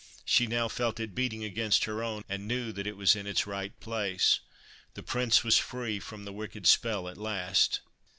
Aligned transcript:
She 0.25 0.47
now 0.47 0.67
felt 0.67 0.99
it 0.99 1.13
beating 1.13 1.43
against 1.43 1.83
her 1.83 2.03
own, 2.03 2.23
and 2.27 2.47
knew 2.47 2.71
that 2.71 2.87
it 2.87 2.97
was 2.97 3.15
in 3.15 3.27
its 3.27 3.45
right 3.45 3.79
place. 3.79 4.39
The 4.95 5.03
Prince 5.03 5.43
was 5.43 5.57
free 5.59 5.99
from 5.99 6.25
the 6.25 6.33
wicked 6.33 6.65
spell 6.65 7.07
at 7.07 7.19
last. 7.19 7.81